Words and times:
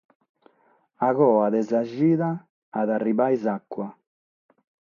A 1.07 1.09
coa 1.17 1.47
de 1.53 1.61
sa 1.69 1.81
chida 1.91 2.29
at 2.79 2.87
a 2.89 2.95
arribare 2.99 3.37
s'abba. 3.43 3.87